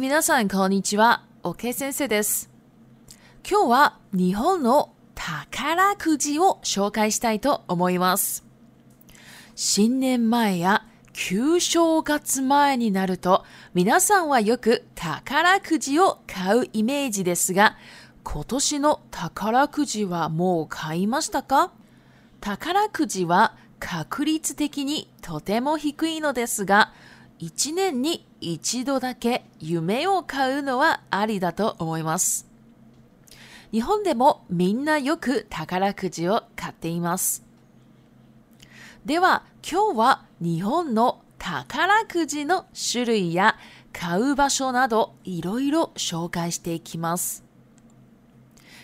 [0.00, 1.20] 皆さん、こんにちは。
[1.42, 2.48] OK 先生です。
[3.46, 8.42] 今日は日本の宝くじを紹介したいと思います。
[9.54, 13.44] 新年前や旧正月前になると、
[13.74, 17.76] 皆さんはよく宝くじを買うイメージですが、
[18.24, 21.72] 今年の宝くじはもう買いましたか
[22.40, 26.90] 宝くじは確率的にとても低いのですが、
[27.40, 32.46] 1年に1度だけ夢を買うのはありだと思います。
[33.72, 37.42] 日本でもみんなよく宝くじを買っています。
[39.06, 43.56] では今日は日本の宝くじの種類や
[43.94, 47.42] 買う場所などいろいろ紹介していきます。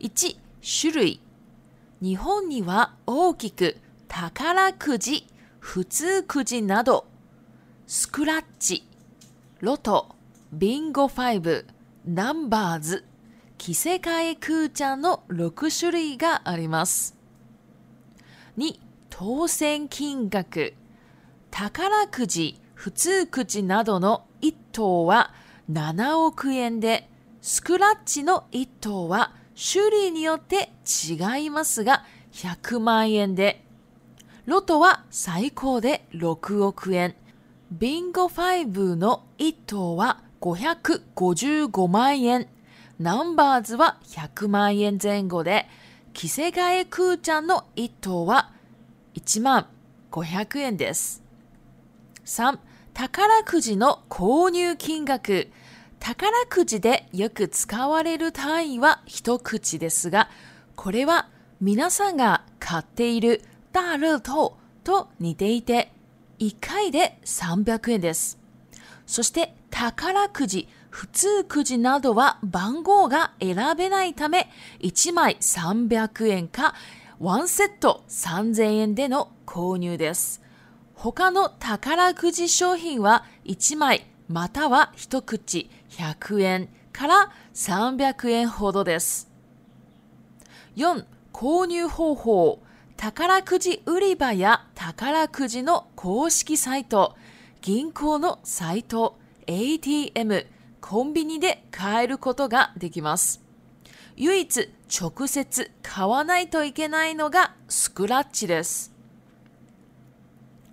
[0.00, 0.36] 1
[0.80, 1.20] 種類
[2.02, 3.76] 日本には大きく
[4.08, 5.28] 宝くじ、
[5.60, 7.04] 普通くじなど
[7.92, 8.86] スクラッチ、
[9.58, 10.14] ロト、
[10.52, 11.64] ビンゴ5、
[12.06, 13.04] ナンバーズ、
[13.58, 17.16] 着せ替えクーチャの6種類があります。
[18.58, 18.78] 2、
[19.10, 20.74] 当選金額、
[21.50, 25.34] 宝くじ、普通くじなどの1等は
[25.68, 27.08] 7億円で、
[27.40, 29.34] スクラッチの1等は
[29.72, 32.04] 種類によって違いますが、
[32.34, 33.64] 100万円で、
[34.46, 37.16] ロトは最高で6億円。
[37.72, 42.48] ビンゴ5の1等は555万円、
[42.98, 45.66] ナンバーズは100万円前後で、
[46.12, 48.50] 着せ替えくーちゃんの1等は
[49.14, 49.66] 1万
[50.10, 51.22] 500円です。
[52.26, 52.58] 3、
[52.92, 55.48] 宝くじの購入金額。
[56.00, 60.28] 宝くじでよく使われる単位は一口ですが、
[60.74, 61.28] これは
[61.60, 65.92] 皆さんが買っているダルトと似ていて
[66.40, 68.38] 1回で300円です。
[69.06, 74.48] そして宝くじ、普通くじなどは番号が選べないため、
[74.80, 76.74] 1枚300円か
[77.18, 80.40] ワンセット3000円での購入です。
[80.94, 89.30] 他の宝くじ商品は1枚または1口100円から300円ほどです。
[90.76, 91.04] 4.
[91.34, 92.62] 購入方法
[93.00, 97.16] 宝くじ売り場や宝くじの公式サイト、
[97.62, 99.16] 銀行のサイト、
[99.46, 100.44] ATM、
[100.82, 103.42] コンビニで買えることができます。
[104.18, 104.68] 唯一
[105.00, 108.92] 直接買わないといけないのがスクラッチです。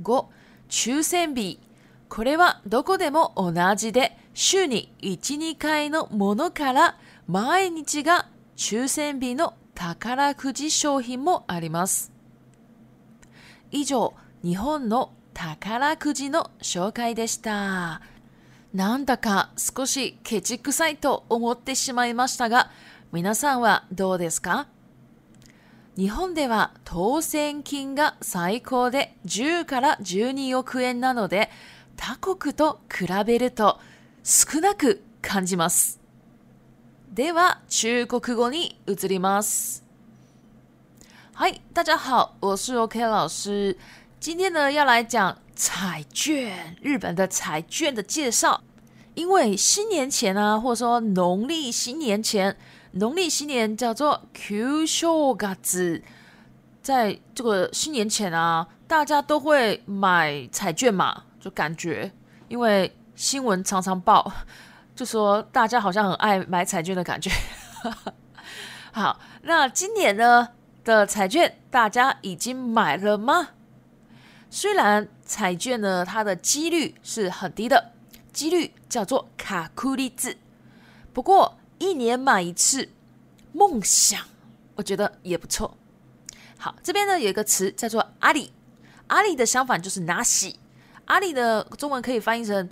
[0.00, 0.26] 5.
[0.68, 1.58] 抽選日。
[2.08, 6.96] これはどこでも同じで、週に1、2回のものから
[7.26, 12.11] 毎日が抽選日の宝くじ商品もあります。
[13.72, 14.12] 以上
[14.44, 18.02] 日本の宝くじの紹介でした。
[18.74, 22.70] なんだか少しケチくさいと思ってしまいましたが、
[23.12, 24.68] 皆さんはどうですか
[25.96, 31.48] 日本では当選金が最高で10から12億円なので、
[31.96, 33.80] 他国と比べると
[34.22, 35.98] 少なく感じます。
[37.10, 39.81] では中国語に移ります。
[41.44, 43.76] 嗨，大家好，我是 OK 老师。
[44.20, 48.62] 今天呢，要来讲彩券，日本的彩券的介绍。
[49.14, 52.56] 因为新年前啊，或者说农历新年前，
[52.92, 56.04] 农历新年叫做 Q s h o g a z
[56.80, 62.12] 在这个新年前啊，大家都会买彩券嘛，就感觉
[62.46, 64.32] 因为新闻常常报，
[64.94, 67.28] 就说大家好像很爱买彩券的感觉。
[68.94, 70.48] 好，那今年呢？
[70.84, 73.50] 的彩券，大家已经买了吗？
[74.50, 77.92] 虽然彩券呢，它的几率是很低的，
[78.32, 80.36] 几率叫做卡库利字。
[81.12, 82.88] 不过一年买一次，
[83.52, 84.20] 梦想
[84.74, 85.76] 我觉得也不错。
[86.58, 88.52] 好，这边呢有一个词叫做阿里，
[89.06, 90.58] 阿里的相反就是拿喜。
[91.06, 92.68] 阿里的中文可以翻译成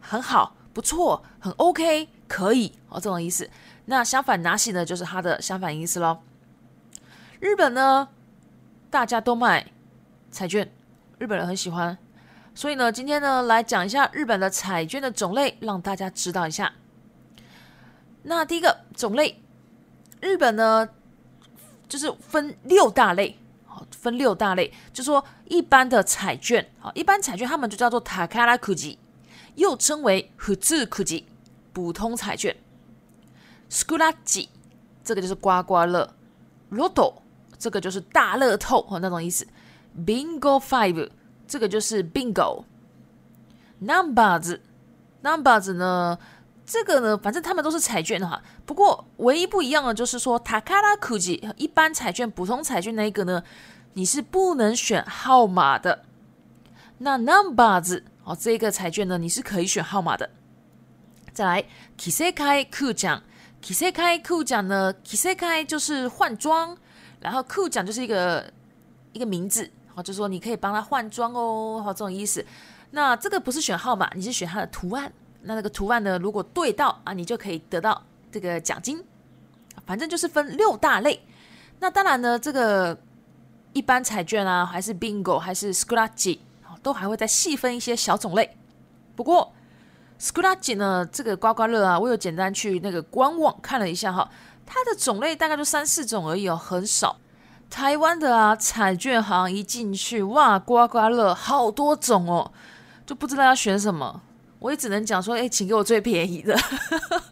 [0.00, 3.48] 很好、不错、很 OK、可以哦这种意思。
[3.86, 6.20] 那相反拿喜呢，就是它的相反意思喽。
[7.42, 8.08] 日本呢，
[8.88, 9.72] 大家都卖
[10.30, 10.70] 彩券，
[11.18, 11.98] 日本人很喜欢，
[12.54, 16.72] 所以呢，今天呢来讲一下日本的彩券的种类，让大家知道一下。
[18.22, 19.40] 那第一个种类，
[20.20, 20.88] 日本呢
[21.88, 23.36] 就是分六大类，
[23.66, 29.00] 好，分六大类，就说一般的彩券，好，一般彩券他们就叫做塔卡拉库吉，
[29.56, 31.24] 又称为フジクジ，
[31.72, 32.54] 普通彩券。
[33.68, 34.48] s スクラ i
[35.02, 36.08] 这个就是刮刮乐
[36.78, 37.21] ，o t o
[37.62, 39.46] 这个就是大乐透和那种意思
[39.96, 41.10] ，Bingo Five，
[41.46, 42.64] 这个就是 Bingo。
[43.80, 46.18] Numbers，Numbers 呢，
[46.66, 48.42] 这个呢，反正他们都是彩券的哈。
[48.66, 53.40] 不过唯一不一样的就是说，塔卡拉库吉一般彩券、普通彩券那一个呢，
[53.92, 56.02] 你是不能选号码的。
[56.98, 60.28] 那 Numbers 哦，这个彩券呢，你是可以选号码的。
[61.32, 61.64] 再来
[61.96, 63.22] ，Kisei 开库奖
[63.62, 66.76] ，Kisei 开库奖呢，Kisei 开就是换装。
[67.22, 68.44] 然后，Cool 奖就是一个
[69.12, 72.44] 一个名字，后就说你可以帮他换装哦，好，这种意思。
[72.90, 75.10] 那这个不是选号码，你是选它的图案。
[75.42, 79.02] 那那个图案呢，如果对到啊，你就可以得到这个奖金。
[79.86, 81.18] 反正就是分六大类。
[81.80, 82.96] 那当然呢，这个
[83.72, 88.56] 一般彩券啊，还是 Bingo，还是 Scratch，好，都还会再细分一些小种类。
[89.16, 89.52] 不过
[90.20, 94.28] ，Scratch 呢，这个刮刮乐啊，我有简单去那个官网看了一下哈。
[94.74, 97.18] 它的种类大概就三四种而已哦，很少。
[97.68, 102.50] 台湾的啊彩券行一进去，哇，刮刮乐好多种哦，
[103.04, 104.22] 就不知道要选什么。
[104.60, 106.56] 我也只能讲说，哎，请给我最便宜的。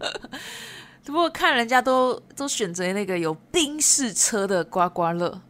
[1.07, 5.41] 不过看人家都都选择那个有冰式车的刮刮乐，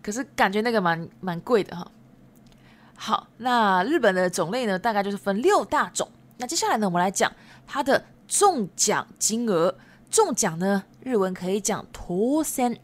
[0.00, 1.86] 可是感觉那个蛮蛮贵的哈。
[2.96, 6.08] 好，那日本的种类呢，大概就是分六大种。
[6.38, 7.30] 那接下来呢，我们来讲
[7.66, 9.74] 它的中奖金额。
[10.14, 10.84] 中奖呢？
[11.02, 12.76] 日文可以讲 t 三”。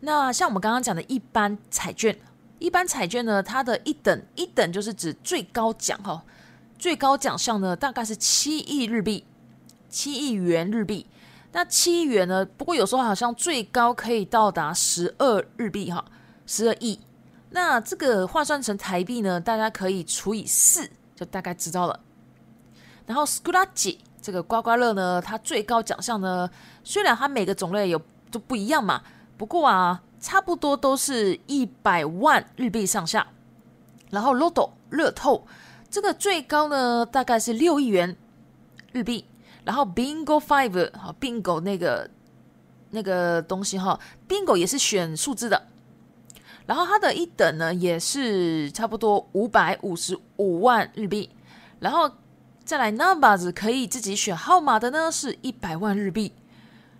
[0.00, 2.14] 那像我们刚刚讲的一般彩券，
[2.58, 6.22] 一般彩券呢，它的一等一等就是指最高奖哈，
[6.78, 9.24] 最高奖项呢大概是七亿日币，
[9.88, 11.06] 七亿元日币。
[11.52, 12.44] 那七亿元呢？
[12.44, 16.04] 不过有时候好像最高可以到达十二日币哈，
[16.44, 17.00] 十二亿。
[17.52, 21.98] 那这个换算成台币呢，大家可以除以四，就大概知道了。
[23.06, 23.98] 然后 s c u l a c h
[24.28, 26.46] 这个刮刮乐呢，它最高奖项呢，
[26.84, 27.98] 虽然它每个种类有
[28.30, 29.00] 都不一样嘛，
[29.38, 33.26] 不过啊，差不多都是一百万日币上下。
[34.10, 35.46] 然后 lotto 乐透，
[35.88, 38.14] 这个最高呢大概是六亿元
[38.92, 39.24] 日币。
[39.64, 42.10] 然后 bingo five 好 bingo 那个
[42.90, 43.98] 那个东西哈
[44.28, 45.68] ，bingo 也是选数字的，
[46.66, 51.30] 然后它的一等呢也是差不多五百五十五万日币，
[51.80, 52.10] 然后。
[52.68, 56.30] 再来那把子可以自己选号码的呢，是一百万日币。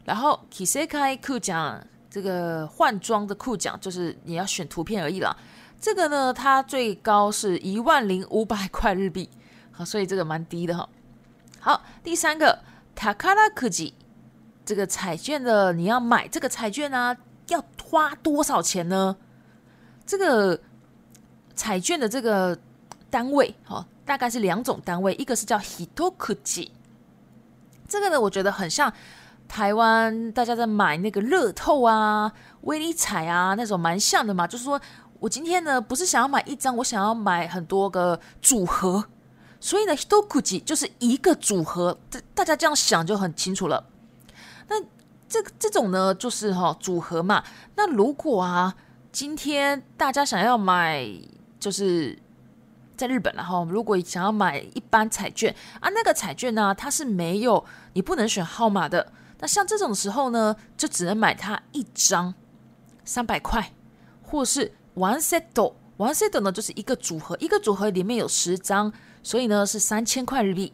[0.07, 5.37] 然后 kisekai 酷奖，这个换装的酷奖，就是你要选图片而已啦。
[5.79, 9.29] 这个呢，它最高是一万零五百块日币，
[9.71, 10.89] 好，所以这个蛮低的哈。
[11.61, 12.61] 好，第三个
[12.97, 13.93] takara kiji
[14.65, 17.15] 这个彩券的，你要买这个彩券啊，
[17.49, 19.15] 要花多少钱呢？
[20.07, 20.59] 这个
[21.55, 22.59] 彩券的这个。
[23.11, 26.73] 单位，哈，大概是两种单位，一个是叫 h i t o k u j i
[27.89, 28.93] 这个呢，我觉得很像
[29.47, 32.31] 台湾大家在买那个乐透啊、
[32.63, 34.47] 威力彩啊那种，蛮像的嘛。
[34.47, 34.81] 就是说
[35.21, 39.03] 我今天呢，不是想要买一张，我想要买很多个组合，
[39.59, 43.83] 所以呢 h i t o k u j i 就是一个组合，大大家这样想就很清楚了。
[44.69, 44.79] 那
[45.27, 47.43] 这这种呢，就是哈组合嘛。
[47.77, 48.75] 那如果啊，
[49.11, 51.07] 今天大家想要买，
[51.59, 52.19] 就是。
[52.99, 59.13] 在日本然后如果想要买一般彩券啊，那个彩券呢，它是没有你不能选号码的。
[59.39, 62.35] 那像这种时候呢，就只能买它一张，
[63.05, 63.73] 三百块，
[64.21, 70.73] 或是 one set o n e set 呢，就是一个组合，一个组合里面有十张，所以呢是三千块日币。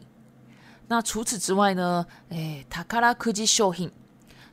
[0.87, 3.91] 那除此之外呢，哎，タカラコジショウヒン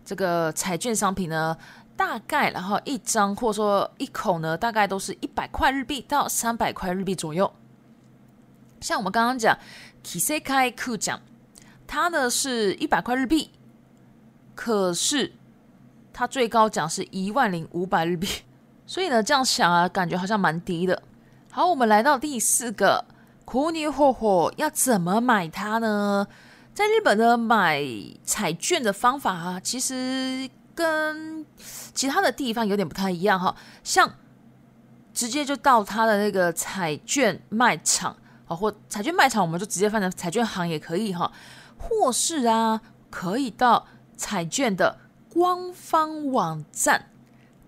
[0.05, 1.57] 这个彩券商品呢，
[1.97, 7.51] 大概然后一张或者说一口呢，大概都是一百块日币到三百块日币左右。
[8.83, 9.57] 像我们刚刚讲
[10.03, 11.19] ，kisekai 库奖，
[11.87, 13.51] 它呢是一百块日币，
[14.57, 15.33] 可是
[16.13, 18.29] 它最高奖是一万零五百日币，
[18.85, 21.01] 所以呢这样想啊，感觉好像蛮低的。
[21.53, 23.05] 好，我们来到第四个，
[23.45, 26.27] 苦尼霍霍要怎么买它呢？
[26.75, 27.83] 在日本呢买
[28.25, 31.45] 彩券的方法啊，其实跟
[31.95, 34.15] 其他的地方有点不太一样哈，像
[35.13, 38.17] 直接就到他的那个彩券卖场。
[38.55, 41.31] 或彩券卖场，我们就直接翻成彩券行也可以哈，
[41.79, 42.81] 或是啊，
[43.11, 47.11] 可以到彩券的官方网站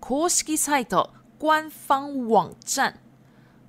[0.00, 3.00] （Koski Site） 官方网站，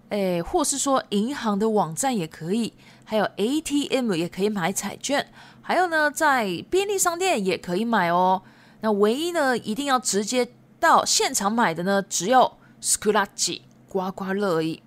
[0.09, 2.73] 哎，或是说银行的网站也可以，
[3.05, 5.31] 还有 ATM 也可以买彩券，
[5.61, 8.43] 还有呢，在便利商店也可以买哦。
[8.81, 14.84] 那唯一呢，一定要直接到现场买的呢，只有 Skulacci 刮刮乐而已。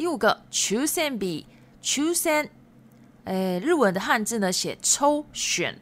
[0.00, 1.46] 第五个，抽签笔，
[1.82, 2.48] 抽签，
[3.24, 5.78] 诶，日文的汉字呢写抽选，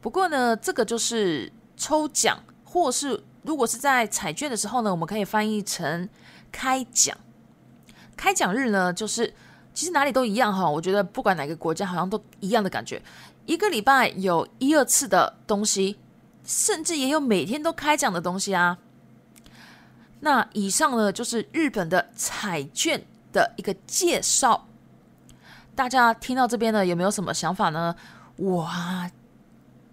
[0.00, 6.08] 不过呢，这个就是抽奖，或是如果是在彩券的时候呢，我们可以翻译成
[6.50, 7.14] 开奖。
[8.16, 9.34] 开奖日呢，就是
[9.74, 13.02] 其实哪里都一样哈，我觉得不管哪个国家好像都一样的感觉，
[13.44, 15.98] 一个礼拜有一二次的东西，
[16.42, 18.78] 甚至也有每天都开奖的东西啊。
[20.20, 23.04] 那以上呢，就是日本的彩券。
[23.38, 24.66] 的一个介绍，
[25.76, 27.94] 大家听到这边呢，有没有什么想法呢？
[28.36, 29.08] 我啊，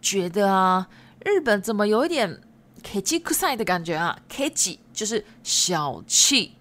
[0.02, 0.88] 觉得啊，
[1.24, 2.42] 日本怎么有一点
[2.82, 6.56] “kiji kusai” 的感觉啊？“kiji” 就是小气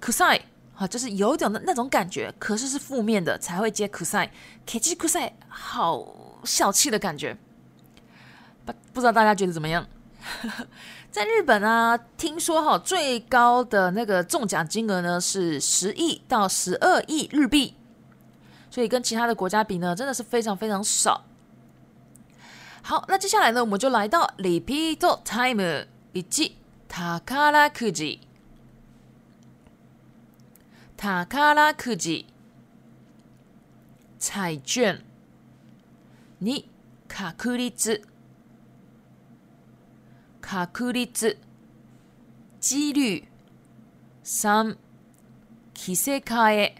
[0.00, 0.40] ，“kusai”
[0.76, 6.02] 啊，就是有一种的那种感觉，可是是负面的才会接 “kusai”，“kiji kusai” 好
[6.44, 7.36] 小气的感觉。
[8.64, 9.86] 不不知道大家觉得怎么样？
[11.10, 17.74] 在日本啊，听说哈最高的那个中奖金额呢是十亿到十二亿日币，
[18.70, 21.24] 所以跟其他的国家比呢，真的是非常非常少。
[22.82, 26.56] 好，那接下来呢，我们就来到 “repeat timer” 一“宝乐吉
[27.28, 27.50] ”，“拉
[31.54, 32.26] 乐吉”
[34.18, 35.02] 彩券，
[36.38, 36.68] 你
[37.08, 38.02] 卡库利兹。
[40.52, 41.38] 確率
[42.60, 43.26] 自率
[44.22, 44.76] 三、
[45.72, 46.74] 着せ替え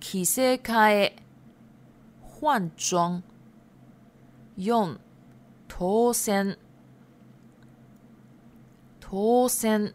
[0.00, 1.16] 着せ替え
[2.40, 3.22] 換装
[4.56, 4.98] 四、
[5.68, 6.56] 当選
[9.00, 9.92] 当選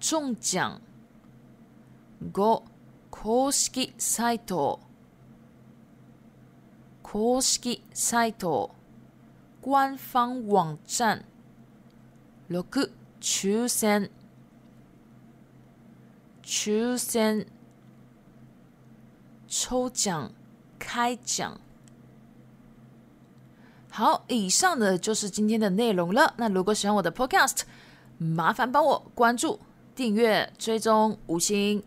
[0.00, 0.80] 中獎
[2.32, 2.64] 五、
[3.10, 4.80] 公式サイト
[7.04, 8.74] 公式サイト
[9.60, 11.24] 官方网站
[12.48, 12.88] ，logo
[13.20, 14.08] choose n
[16.44, 17.46] choose n
[19.48, 20.30] 抽奖
[20.78, 21.60] 开奖。
[23.90, 26.34] 好，以上的就是今天的内容了。
[26.36, 27.62] 那如果喜欢我的 podcast，
[28.18, 29.58] 麻烦帮我关注、
[29.94, 31.82] 订阅、追踪五星。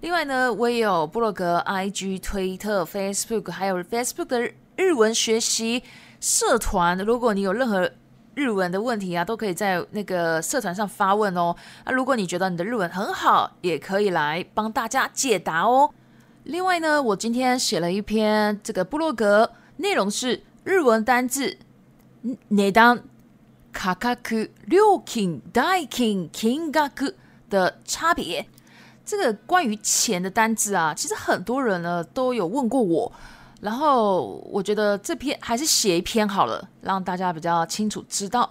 [0.00, 4.42] 另外呢，我也有部落格、IG、推特、Facebook，还有 Facebook 的
[4.76, 5.82] 日文学习。
[6.24, 7.90] 社团，如果你有任何
[8.34, 11.54] 日文的问题啊，都可以在那个社团上发问哦。
[11.84, 15.90] 啊，如果你觉得你的日文很好，也可以来帮大家解答哦。
[16.44, 21.58] 另外呢，我今天写了一篇这个布洛格，内容是日文单字，
[22.48, 22.98] 内当、
[23.70, 27.12] 卡卡克、六 king、d i king、キングガ
[27.50, 28.46] 的差别。
[29.04, 33.12] 这个关于钱的单字啊，其实很多人呢都有问过我。
[33.64, 38.48] 然后我觉得这篇还是写一篇好了，让大家比较清楚知道。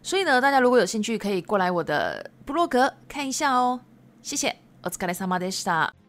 [0.00, 3.80] 所以呢，大家如果有兴趣，可以过来我的布洛格看一下哦。
[4.22, 6.03] 谢谢，お疲れ様でした。